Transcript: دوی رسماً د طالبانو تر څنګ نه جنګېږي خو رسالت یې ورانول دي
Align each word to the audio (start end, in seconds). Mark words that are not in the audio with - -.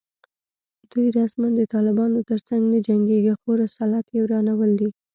دوی 0.91 1.07
رسماً 1.17 1.47
د 1.57 1.61
طالبانو 1.73 2.19
تر 2.29 2.39
څنګ 2.47 2.63
نه 2.73 2.79
جنګېږي 2.87 3.33
خو 3.39 3.49
رسالت 3.63 4.05
یې 4.13 4.19
ورانول 4.23 4.71
دي 4.79 4.89